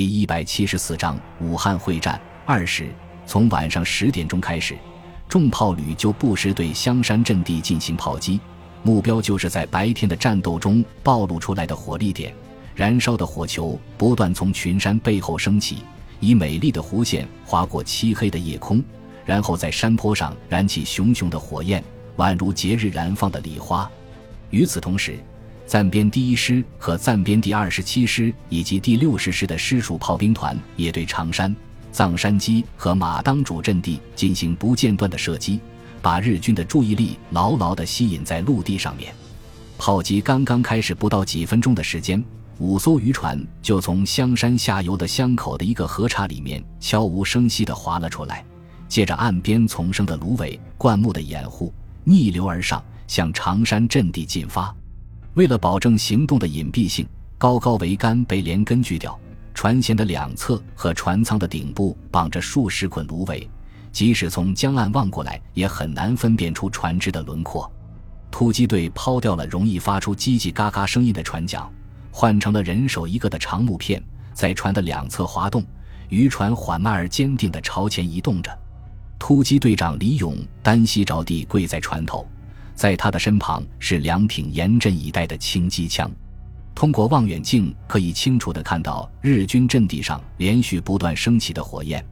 [0.00, 2.88] 第一百七十四章武汉会战二十。
[3.26, 4.74] 从晚上十点钟开始，
[5.28, 8.40] 重炮旅就不时对香山阵地进行炮击，
[8.82, 12.34] 目标就是在白天的战斗中暴露出来的火力点。
[12.74, 15.82] 燃烧的火球不断从群山背后升起，
[16.18, 18.82] 以美丽的弧线划过漆黑的夜空，
[19.26, 21.84] 然后在山坡上燃起熊熊的火焰，
[22.16, 23.86] 宛如节日燃放的礼花。
[24.48, 25.18] 与此同时，
[25.70, 31.54] 暂编第一师和暂编第二十七师以及第六十师的师属炮兵团也对长山。
[31.92, 35.60] 藏山基和马当主阵地进行不间断的射击，
[36.02, 39.14] 把日军的注意力牢牢地吸引在陆地上面。
[39.78, 42.20] 炮击刚刚开始不到几分钟的时间，
[42.58, 48.44] 五艘渔船就从香山下游的香口的一个河岔里面悄无声息地划了出来，
[48.88, 54.74] 借着岸边丛生的芦苇灌木的掩护，逆流而上，向长山阵地进发。
[55.34, 57.06] 为了保证行动的隐蔽性，
[57.38, 59.18] 高高桅杆被连根锯掉。
[59.54, 63.48] 船舷的两侧和船舱的顶部绑着数十捆芦苇，
[63.92, 67.70] 即使从江岸望过来，也很难分辨出船只的轮廓。
[68.30, 71.68] 突击队抛掉了容易发出叽叽嘎嘎声音的船桨，
[72.10, 75.62] 换成了人手一个的长木片，在船的两侧滑动，
[76.08, 78.56] 渔船缓慢而坚定地朝前移动着。
[79.18, 82.26] 突击队长李勇单膝着地跪在船头，
[82.80, 86.10] 在他的身旁是两挺严阵以待的轻机枪。
[86.74, 92.02] 通过望远镜可以清楚地看到日军阵地上连续不断升起的火焰，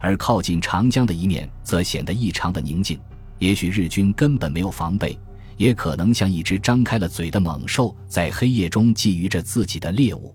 [0.00, 2.98] 而靠近长江的一面则显得异常的宁静。
[3.38, 5.14] 也许日军根本没有防备，
[5.58, 10.34] 也可能像一只张开了嘴的猛兽在黑夜中觊觎着自己的猎物。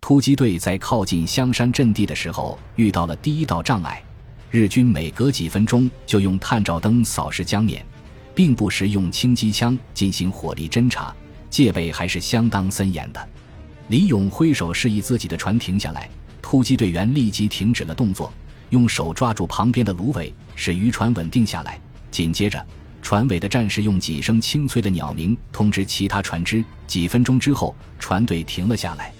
[0.00, 4.02] 突击队在靠近香山阵地的时候遇到了第一道障碍：
[4.50, 7.84] 日军每隔几分钟就用探照灯扫视江面，
[8.38, 11.12] 并不时用轻机枪进行火力侦察。
[11.50, 13.28] 戒备还是相当森严的。
[13.88, 16.08] 李勇挥手示意自己的船停下来，
[16.40, 18.32] 突击队员立即停止了动作，
[18.70, 21.80] 用手抓住旁边的芦苇，使渔船稳定下来。
[22.12, 22.64] 紧接着，
[23.02, 26.64] 船尾的战士用几声清脆的鸟鸣通知其他船只。
[26.86, 29.12] 几分钟之后，船队停了下来。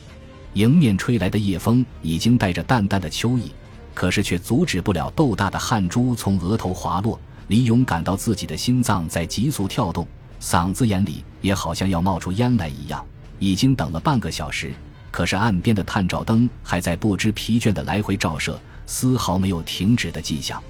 [0.53, 3.51] 迎面吹来的夜风已经带着淡淡的秋意，
[3.95, 7.19] 可是却阻止不了豆大的汗珠从额头滑落。
[7.49, 10.07] 李勇感到自己的心脏在急速跳动。
[10.41, 13.05] 嗓子眼里也好像要冒出烟来一样。
[13.41, 14.73] 已经等了半个小时，
[15.11, 20.63] 可是岸边的探照灯还在不知疲倦地来回照射，丝毫没有停止的迹象。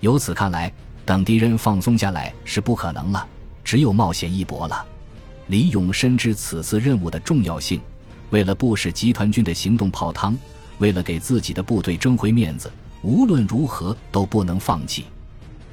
[0.00, 0.72] 由此看来，
[1.04, 3.26] 等敌人放松下来是不可能了，
[3.64, 4.84] 只有冒险一搏了。
[5.48, 7.80] 李勇深知此次任务的重要性，
[8.30, 10.36] 为了不使集团军的行动泡汤，
[10.78, 12.70] 为了给自己的部队争回面子，
[13.02, 15.04] 无论如何都不能放弃。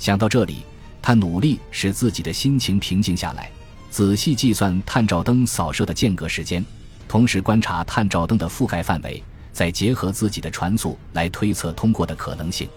[0.01, 0.65] 想到这里。
[1.03, 3.49] 他努力使自己的心情平静下来，
[3.89, 6.63] 仔细计算探照灯扫射的间隔时间，
[7.07, 12.69] 同时观察探照灯的覆盖范围，再结合自己的船速来推测通过的可能性。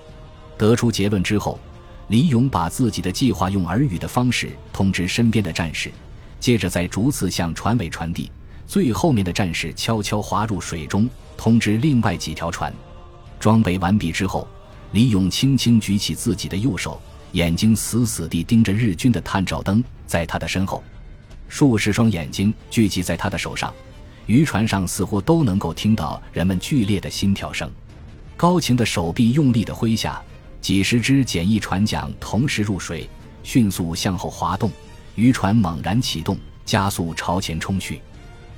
[0.57, 1.61] 得出结论之后，
[2.09, 5.93] 李勇把自己的计划用耳语的方式通知身边的战士，
[6.41, 8.31] 接着再逐次向船尾传递。
[8.67, 11.07] 最后面的战士悄悄滑入水中，
[11.37, 12.73] 通知另外几条船。
[13.39, 14.49] 装备完毕之后，
[14.93, 16.99] 李勇轻轻举起自己的右手。
[17.35, 20.83] 眼睛死死地盯着日军的探照灯，在他的身后，
[21.49, 23.75] 数十双眼睛聚集在他的手上，
[24.27, 27.69] 渔船上似乎都能够听到人们剧烈的心跳声。
[28.37, 30.23] 高擎的手臂用力地挥下，
[30.61, 33.11] 几十只简易船桨同时入水，
[33.43, 34.71] 迅速向后滑动，
[35.17, 38.01] 渔船猛然启动，加速朝前冲去。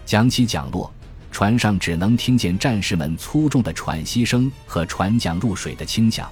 [0.05, 0.93] 桨起桨落，
[1.33, 6.31] 船上只能听见战士们粗重的喘息声和船桨入水的轻响。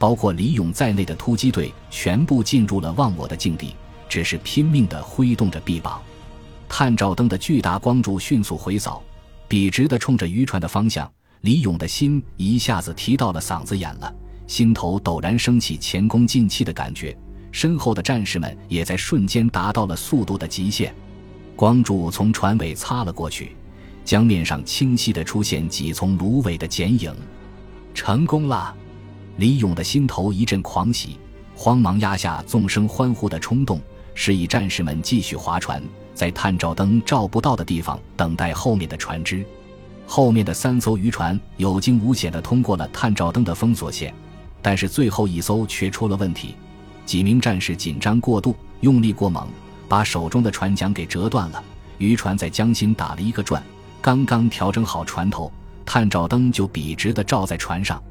[0.00, 3.76] 包括李勇在内的突击队全部进入了忘我的境地，
[4.08, 6.00] 只是拼命地挥动着臂膀。
[6.70, 9.02] 探照灯的巨大光柱迅速回扫，
[9.46, 11.08] 笔直地冲着渔船的方向。
[11.42, 14.10] 李勇的心一下子提到了嗓子眼了，
[14.46, 17.14] 心头陡然升起前功尽弃的感觉。
[17.52, 20.94] 身后的战士们也在瞬间达到了速度的极限。
[21.54, 23.54] 光柱从船尾擦了过去，
[24.02, 27.14] 江面上清晰地出现几丛芦苇的剪影。
[27.92, 28.74] 成功了！
[29.36, 31.18] 李勇的心头一阵狂喜，
[31.54, 33.80] 慌忙压下纵声欢呼的冲动，
[34.14, 35.82] 示意战士们继续划船，
[36.14, 39.44] 在探照灯照不到的地方等待后面的船只。
[40.06, 44.12] 后面的三艘渔船有惊无险地通过了探照灯的封锁线，
[44.60, 46.54] 但是最后一艘却出了问题。
[47.06, 49.46] 几名战士紧张过度，用力过猛，
[49.88, 51.62] 把手中的船桨给折断了。
[51.98, 53.62] 渔船在江心打了一个转，
[54.00, 55.52] 刚刚调整好船头，
[55.84, 58.02] 探照灯就笔直地照在船上。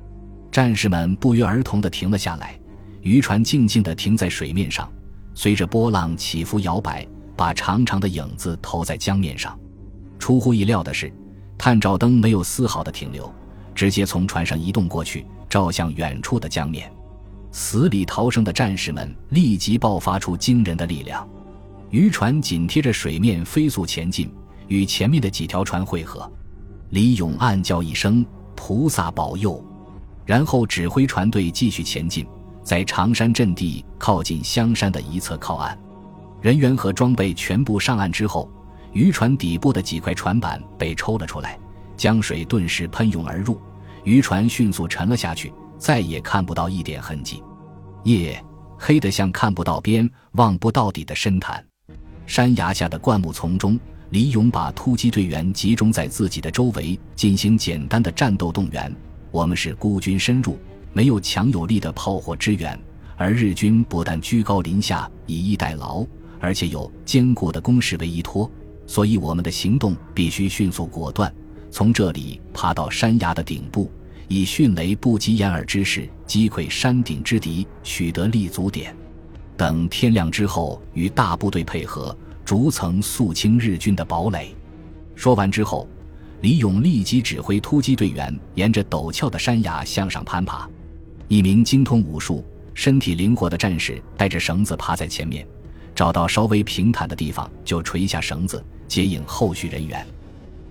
[0.52, 2.60] 战士们不约而同地停了下来，
[3.02, 4.92] 渔船静静地停在水面上，
[5.34, 9.58] 随着波浪起伏摇摆，把长长的影子投在江面上。
[10.18, 11.14] 出乎意料的是，
[11.58, 13.32] 探照灯没有丝毫的停留，
[13.74, 16.92] 直接从船上移动过去，照向远处的江面。
[17.52, 21.28] 死里逃生的战士们立即爆发出惊人的力量，
[21.90, 24.32] 渔船紧贴着水面飞速前进，
[24.68, 26.30] 与前面的几条船汇合。
[26.90, 28.26] 李勇暗叫一声
[28.56, 29.64] “菩萨保佑”，
[30.30, 32.24] 然后指挥船队继续前进，
[32.62, 35.76] 在长山阵地靠近香山的一侧靠岸。
[36.40, 38.48] 人员和装备全部上岸之后，
[38.94, 41.58] 渔船底部的几块船板被抽了出来，
[41.98, 43.60] 江水顿时喷涌而入。
[44.04, 47.42] 渔船迅速沉了下去，再也看不到一点痕迹。
[48.04, 48.40] 夜
[48.78, 51.66] 黑得像看不到边、望不到底的深潭。
[52.28, 53.80] 山崖下的灌木丛中，
[54.12, 58.96] 李勇把突击队员集中在自己的周围，进行简单的战斗动员。
[59.32, 60.58] 我们是孤军深入，
[60.94, 62.80] 没有强有力的炮火支援，
[63.16, 66.06] 而日军不但居高临下，以逸待劳，
[66.40, 68.50] 而且有坚固的工事为依托，
[68.88, 71.34] 所以我们的行动必须迅速果断。
[71.72, 73.92] 从这里爬到山崖的顶部，
[74.28, 78.96] 以迅雷不及掩耳之势击溃山顶之敌，取得立足点。
[79.56, 84.56] 等天亮之后，与大部队配合，逐层肃清日军的堡垒。
[85.14, 85.88] 说完之后，
[86.42, 90.70] 李勇立即指挥突击队员沿着陡峭的山崖向上攀爬。
[91.28, 92.44] 一名精通武术、
[92.74, 95.46] 身体灵活的战士带着绳子爬在前面，
[95.94, 100.06] 找到稍微平坦的地方就垂下绳子，接应后续人员。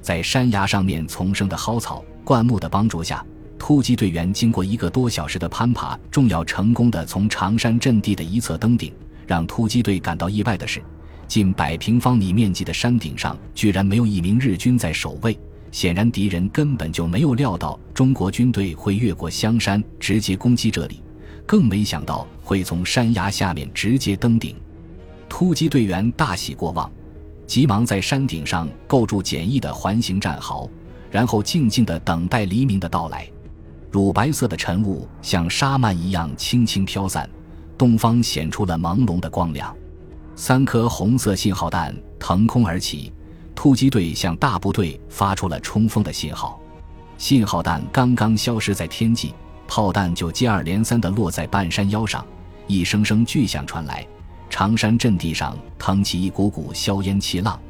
[0.00, 3.24] 在山崖上面丛生的蒿草、灌木的帮助下，
[3.58, 8.92] 突击队员经过一个多小时的攀爬，终要成功的从长山阵地的一侧登顶。
[9.26, 10.82] 让突击队感到意外的是，
[11.26, 15.38] 近百平方米面积的山顶上居然没有一名日军在守卫。
[15.70, 21.02] 显然，敌人根本就没有料到中国军队会越过香山直接攻击这里，
[21.46, 24.56] 更没想到会从山崖下面直接登顶。
[25.28, 26.90] 突击队员大喜过望。
[27.46, 30.68] 急忙在山顶上构筑简易的环形战壕，
[31.10, 33.26] 然后静静地等待黎明的到来。
[33.90, 37.26] 乳白色的晨雾像沙幔一样轻轻飘散，
[37.78, 39.74] 东方显出了朦胧的光亮。
[40.36, 43.10] 三颗红色信号弹腾空而起，
[43.58, 46.60] 突击队向大部队发出了冲锋的信号。
[47.16, 49.34] 信号弹刚刚消失在天际，
[49.66, 52.24] 炮弹就接二连三地落在半山腰上，
[52.68, 54.06] 一声声巨响传来。
[54.48, 57.60] 长山阵地上腾起一股股硝烟气浪，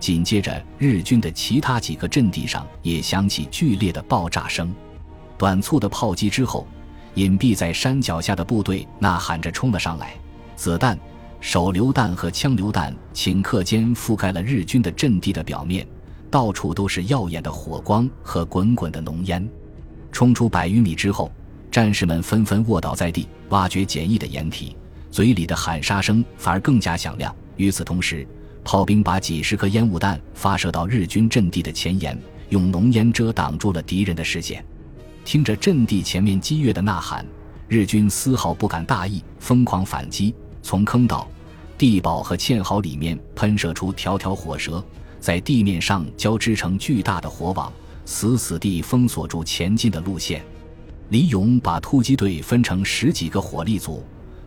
[0.00, 4.74] 紧接着，日军的其他几个阵地上也响起剧烈的爆炸声。
[5.38, 6.66] 短促的炮击之后，
[7.14, 10.12] 隐蔽在山脚下的部队呐喊着冲了上来。
[10.56, 10.98] 子弹、
[11.46, 15.86] 手榴弹和枪榴弹顷刻间覆盖了日军的阵地的表面，
[16.28, 19.48] 到处都是耀眼的火光和滚滚的浓烟。
[20.10, 21.30] 冲出百余米之后，
[21.70, 24.76] 战士们纷纷卧倒在地，挖掘简易的掩体。
[25.08, 27.32] 嘴里的喊杀声反而更加响亮。
[27.54, 28.26] 与此同时，
[28.64, 34.64] 炮兵把几十颗烟雾弹发射到日军阵地的前沿，用浓烟遮挡住了敌人的视线。
[35.24, 37.24] 听着阵地前面激越的呐喊，
[37.68, 40.34] 日军丝毫不敢大意，疯狂反击。
[40.60, 41.28] 从坑道、
[41.78, 44.82] 地堡和堑壕里面喷射出条条火舌，
[45.20, 47.70] 在地面上交织成巨大的火网，
[48.04, 50.42] 死死地封锁住前进的路线。
[51.10, 54.02] 李勇把突击队分成十几个火力组。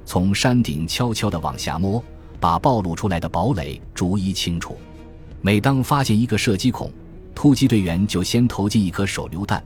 [0.06, 2.04] 从山顶悄悄地往下摸，
[2.40, 4.76] 把暴露出来的堡垒逐一清除。
[5.40, 6.92] 每当发现一个射击孔，
[7.36, 9.64] 突击队员就先投进一颗手榴弹，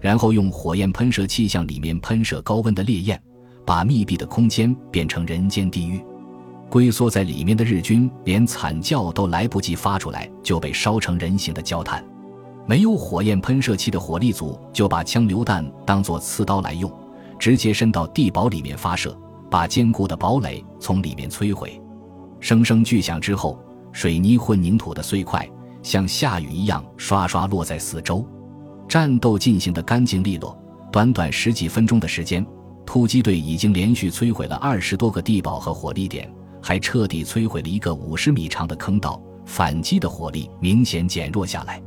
[0.00, 3.22] 然后用火焰喷射器向里面喷射高温的烈焰，
[3.64, 6.02] 把密闭的空间变成人间地狱。
[6.74, 12.04] 龟缩在里面的日军连惨叫都来不及发出来，就被烧成人形的焦炭。
[12.66, 16.92] 没有火焰喷射器的火力组就把枪榴弹当作刺刀来用，
[17.38, 19.16] 直接伸到地堡里面发射。
[19.48, 21.80] 把坚固的堡垒从里面摧毁，
[22.40, 23.56] 声声巨响之后，
[23.92, 25.48] 水泥混凝土的碎块
[25.80, 28.26] 像下雨一样刷刷落在四周。
[28.88, 30.58] 战斗进行得干净利落，
[30.90, 32.44] 短短十几分钟的时间，
[32.84, 36.28] 突击队已经连续摧毁了二十多个地堡和火力点，
[36.66, 41.78] 还彻底摧毁了一个五十米长的坑道，反击的火力明显减弱下来。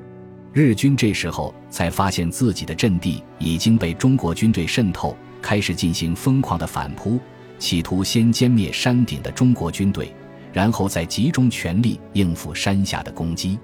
[0.54, 7.20] 日军这时候才发现自己的阵地已经被中国军队渗透，开始进行疯狂的反扑。
[7.58, 10.14] 企图先歼灭山顶的中国军队，
[10.54, 13.58] 然后再集中全力应付山下的攻击。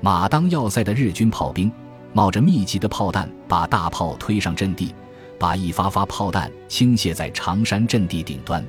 [0.00, 1.70] 马当要塞的日军炮兵
[2.12, 4.92] 冒着密集的炮弹，把大炮推上阵地，
[5.38, 8.66] 把一发发炮弹倾泻在长山阵地顶端。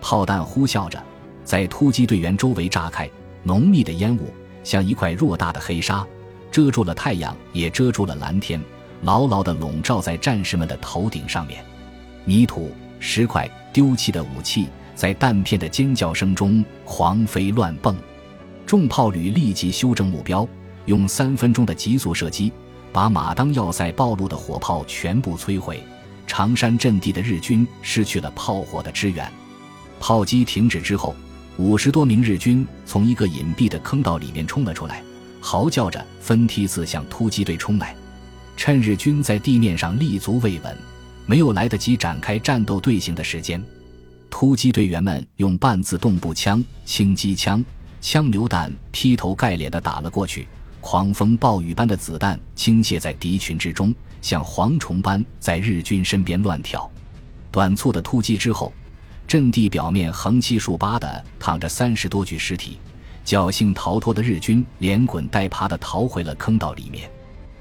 [0.00, 1.02] 炮弹呼啸着，
[1.48, 3.08] 在突击队员周围炸开，
[3.42, 4.30] 浓密的烟雾
[4.62, 6.06] 像一块偌大的黑纱，
[6.50, 8.62] 遮住了太阳，也遮住了蓝天，
[9.00, 11.64] 牢牢地笼罩在战士们的头顶上面。
[12.26, 13.50] 泥土、石块。
[13.70, 17.94] 丢弃的武器在弹片的尖叫声中狂飞乱蹦，
[18.66, 20.48] 重炮旅立即修正目标，
[20.86, 22.50] 用三分钟的急速射击，
[22.92, 25.80] 把马当要塞暴露的火炮全部摧毁，
[26.26, 29.30] 长山阵地的日军失去了炮火的支援。
[30.00, 31.14] 炮击停止之后，
[31.58, 35.02] 五十多名日军从一个隐蔽的坑道里面冲了出来，
[35.40, 37.96] 嚎叫着分梯次向突击队冲来。
[38.56, 40.78] 趁日军在地面上立足未稳，
[41.26, 43.60] 没有来得及展开战斗队形的时间，
[44.30, 47.64] 突击队员们用半自动步枪、轻机枪、
[48.00, 50.46] 枪榴弹劈头盖脸地打了过去。
[50.80, 56.88] 狂风暴雨般的子弹倾泻在敌群之中，像蝗虫般在日军身边乱跳。
[57.50, 58.72] 短促的突击之后。
[59.28, 62.78] 阵地表面横七竖八的躺着三十多具尸体，
[63.26, 67.10] 侥幸逃脱的日军连滚带爬的逃回了坑道里面。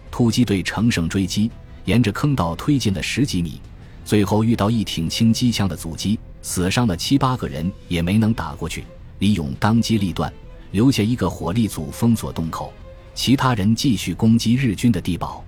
[0.10, 1.52] 突击队乘胜追击，
[1.84, 3.60] 沿着坑道推进了十几米，
[4.06, 8.86] 最后遇到一挺轻机枪的阻击，死伤了七八个人，也没能打过去。
[9.20, 10.32] 李勇当机立断，
[10.72, 12.72] 留下一个火力组封锁洞口，
[13.14, 15.44] 其他人继续攻击日军的地堡。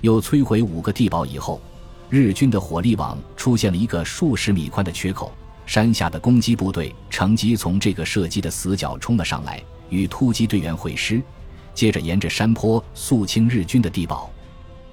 [0.00, 1.62] 又摧毁五个地堡以后，
[2.10, 5.30] 日军的火力网出现了一个数十米宽的缺口。
[5.64, 11.22] 山下的攻击部队乘机从这个射击的死角冲了上来，与突击队员会师，
[11.72, 14.30] 接着沿着山坡肃清日军的地堡。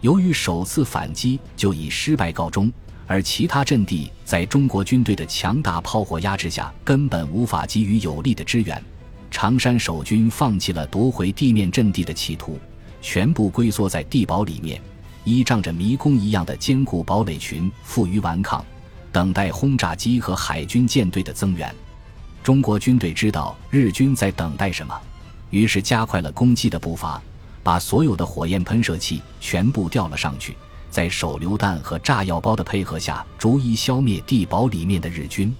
[0.01, 2.71] 由于首次反击就以失败告终，
[3.05, 8.81] 而其他阵地在中国军队的强大炮火压制下根本无法给予有力的支援，
[9.29, 12.57] 常山守军放弃了夺回地面阵地的企图，
[13.01, 14.79] 全部龟缩在地堡里面，
[15.25, 18.63] 依仗着迷宫一样的坚固堡垒群，负隅顽抗。
[19.11, 21.73] 等待轰炸机和海军舰队的增援。
[22.43, 24.97] 中国军队知道日军在等待什么，
[25.49, 27.21] 于是加快了攻击的步伐，
[27.61, 30.55] 把所有的火焰喷射器全部调了上去，
[30.89, 35.53] 在手榴弹和炸药包的配合下，逐一消灭地堡里面的日军。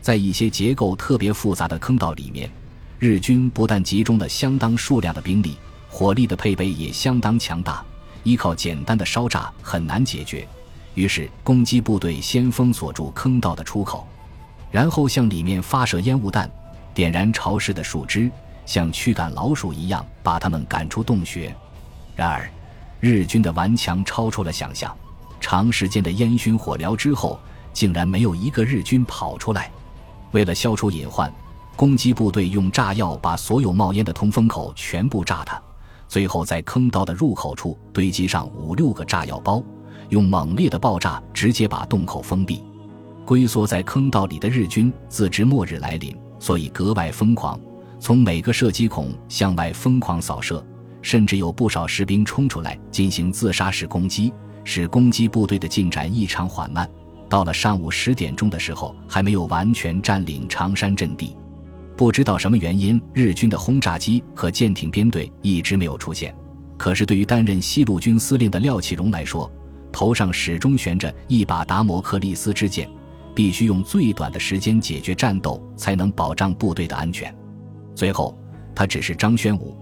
[0.00, 2.50] 在一些结构特别复杂的坑道里面，
[2.98, 5.56] 日军不但集中了相当数量的兵力，
[5.88, 7.84] 火力的配备也相当强大，
[8.22, 10.46] 依靠简单的烧炸很难解决。
[10.94, 14.06] 于是，攻击部队先封锁住坑道的出口，
[14.70, 16.48] 然后向里面发射烟雾弹，
[16.94, 18.30] 点燃潮湿的树枝，
[18.64, 21.54] 像驱赶老鼠一样把他们赶出洞穴。
[22.14, 22.48] 然而，
[23.00, 24.96] 日军的顽强超出了想象，
[25.40, 27.40] 长时间的烟熏火燎之后，
[27.72, 29.70] 竟然没有一个日军跑出来。
[30.30, 31.32] 为了消除隐患，
[31.74, 35.60] 攻击部队用炸药把所有冒烟的通风口全部炸塌，
[36.06, 39.60] 最后在坑道的入口处堆积上五六个炸药包。
[40.08, 42.62] 用猛烈的爆炸直接把洞口封闭，
[43.24, 47.58] 龟缩在坑道里的日军自知末日来临，所以格外疯狂，
[47.98, 50.64] 从每个射击孔向外疯狂扫射，
[51.00, 54.32] 甚至有不少士兵冲出来进行自杀式攻击，
[54.64, 56.88] 使攻击部队的进展异常缓慢。
[57.28, 61.36] 到了上午十点钟的时候，还没有完全占领长山阵地。
[61.96, 66.34] 不知道什么原因，日军的轰炸机和舰艇编队一直没有出现。
[66.76, 69.50] 可是对于担任西路军司令的廖启荣来说，
[69.94, 72.90] 头上始终悬着一把达摩克利斯之剑，
[73.32, 77.32] 必须用最短的时间解决战斗，才能保障部队的安全。
[77.94, 78.36] 最后，
[78.74, 79.72] 他指示张宣武，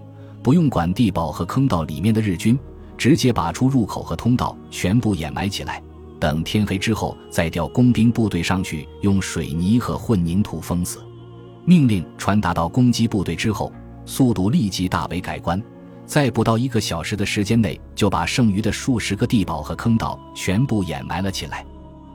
[0.43, 2.57] 不用管地堡和坑道里面的日军，
[2.95, 5.81] 直接把出入口和通道全部掩埋起来，
[6.19, 10.99] 等天黑之后再调工兵部队上去，用水泥和混凝土封死。
[11.65, 13.73] 命令传达到攻击部队之后，
[14.05, 15.59] 速度立即大为改观。
[16.05, 21.65] 在不到一个小时的时间内，就把剩余的数十个地堡和坑道全部掩埋了起来。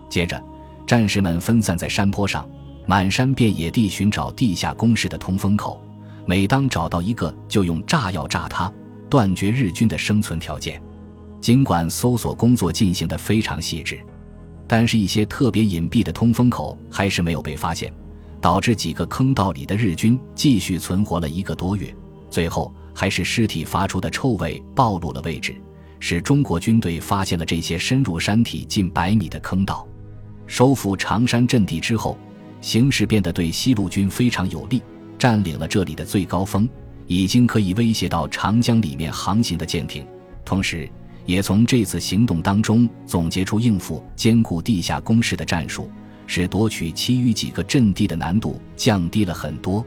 [0.09, 0.40] 接着，
[0.87, 2.49] 战士们分散在山坡上，
[2.87, 5.83] 满山遍野地寻找地下工事的通风口。
[6.26, 8.71] 每当找到一个，就用炸药炸它，
[9.09, 10.80] 断绝日军的生存条件。
[11.40, 13.99] 尽管搜索工作进行得非常细致，
[14.66, 17.92] 但是一些特别隐蔽的通风口还是没有被发现，
[18.40, 21.92] 导致几个坑道里的日军继续存活了一个多月。
[22.30, 22.73] 最后。
[22.99, 25.55] 还是尸体发出的臭味暴露了位置，
[26.00, 29.87] 使中国军队发现了这些深入山体近百米的坑道。
[30.49, 32.19] 收复长山阵地之后，
[32.61, 34.83] 形势变得对西路军非常有利。
[35.17, 36.69] 占领了这里的最高峰，
[37.07, 40.05] 已经可以威胁到长江里面航行的舰艇，
[40.45, 40.90] 同时
[41.25, 45.88] 也从这次行动当中总结出应付坚固地下工事的战术，
[46.26, 49.87] 使夺取其余几个阵地的难度降低了很多。